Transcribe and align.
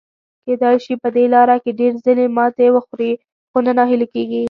کېدای 0.45 0.77
شي 0.85 0.93
په 1.03 1.09
دې 1.15 1.25
لاره 1.33 1.55
کې 1.63 1.77
ډېر 1.79 1.93
ځلي 2.03 2.27
ماتې 2.37 2.67
وخوري، 2.71 3.11
خو 3.49 3.57
نه 3.65 3.71
ناهیلي 3.77 4.07
کیږي. 4.13 4.39